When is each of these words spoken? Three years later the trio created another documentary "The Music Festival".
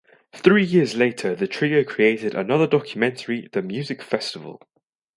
Three 0.33 0.63
years 0.65 0.95
later 0.95 1.35
the 1.35 1.45
trio 1.45 1.83
created 1.83 2.33
another 2.33 2.65
documentary 2.65 3.47
"The 3.51 3.61
Music 3.61 4.01
Festival". 4.01 4.59